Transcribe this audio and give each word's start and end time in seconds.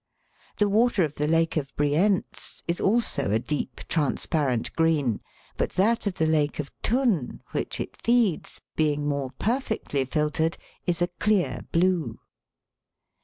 The 0.57 0.67
water 0.67 1.03
of 1.03 1.13
the 1.13 1.27
Lake 1.27 1.57
of 1.57 1.75
Brientz 1.75 2.63
is 2.67 2.81
also 2.81 3.29
a 3.29 3.37
deep 3.37 3.81
transparent 3.87 4.73
green, 4.73 5.21
but 5.57 5.73
that 5.73 6.07
of 6.07 6.17
the 6.17 6.25
Lake 6.25 6.57
of 6.57 6.71
Thun, 6.81 7.43
which 7.51 7.79
it 7.79 8.01
feeds, 8.01 8.61
being 8.75 9.07
more 9.07 9.29
perfectly 9.37 10.03
filtered, 10.05 10.57
is 10.87 11.03
a 11.03 11.07
clear 11.19 11.67
blue. 11.71 12.17